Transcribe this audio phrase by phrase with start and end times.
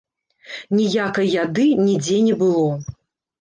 [0.77, 2.65] Ніякай яды нідзе не было.